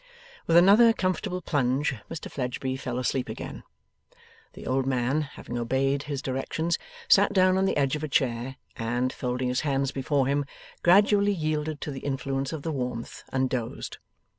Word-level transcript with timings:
With 0.47 0.57
another 0.57 0.93
comfortable 0.93 1.43
plunge, 1.43 1.93
Mr 2.09 2.27
Fledgeby 2.31 2.75
fell 2.75 2.97
asleep 2.97 3.29
again. 3.29 3.61
The 4.53 4.65
old 4.65 4.87
man, 4.87 5.21
having 5.21 5.59
obeyed 5.59 6.01
his 6.09 6.23
directions, 6.23 6.79
sat 7.07 7.33
down 7.33 7.55
on 7.55 7.65
the 7.65 7.77
edge 7.77 7.95
of 7.95 8.03
a 8.03 8.07
chair, 8.07 8.55
and, 8.75 9.13
folding 9.13 9.49
his 9.49 9.61
hands 9.61 9.91
before 9.91 10.25
him, 10.25 10.43
gradually 10.81 11.33
yielded 11.33 11.81
to 11.81 11.91
the 11.91 11.99
influence 11.99 12.51
of 12.51 12.63
the 12.63 12.71
warmth, 12.71 13.23
and 13.31 13.47
dozed. 13.47 13.99